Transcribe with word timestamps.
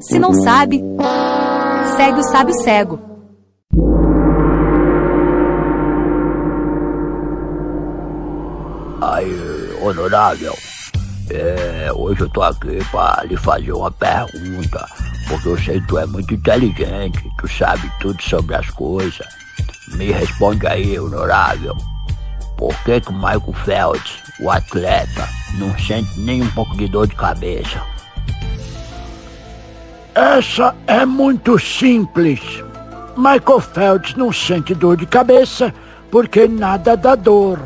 Se 0.00 0.16
não 0.16 0.32
sabe, 0.32 0.80
segue 1.96 2.20
o 2.20 2.22
sábio 2.22 2.54
cego. 2.62 3.00
Aí, 9.02 9.76
honorável, 9.82 10.56
é, 11.30 11.90
hoje 11.92 12.20
eu 12.20 12.28
tô 12.28 12.42
aqui 12.42 12.78
pra 12.92 13.24
lhe 13.24 13.36
fazer 13.36 13.72
uma 13.72 13.90
pergunta, 13.90 14.86
porque 15.26 15.48
eu 15.48 15.58
sei 15.58 15.80
que 15.80 15.86
tu 15.88 15.98
é 15.98 16.06
muito 16.06 16.32
inteligente, 16.32 17.28
tu 17.38 17.48
sabe 17.48 17.90
tudo 17.98 18.22
sobre 18.22 18.54
as 18.54 18.70
coisas. 18.70 19.26
Me 19.96 20.12
responde 20.12 20.64
aí, 20.68 20.96
honorável. 20.96 21.76
Por 22.56 22.72
que 22.84 23.00
que 23.00 23.08
o 23.08 23.14
Michael 23.14 23.54
Phelps, 23.64 24.12
o 24.38 24.48
atleta, 24.48 25.28
não 25.58 25.76
sente 25.76 26.20
nem 26.20 26.40
um 26.40 26.50
pouco 26.52 26.76
de 26.76 26.86
dor 26.86 27.08
de 27.08 27.16
cabeça? 27.16 27.82
Essa 30.20 30.74
é 30.86 31.06
muito 31.06 31.58
simples. 31.58 32.40
Michael 33.16 33.58
Phelps 33.58 34.14
não 34.16 34.30
sente 34.30 34.74
dor 34.74 34.98
de 34.98 35.06
cabeça 35.06 35.72
porque 36.10 36.46
nada 36.46 36.94
dá 36.94 37.14
dor. 37.14 37.58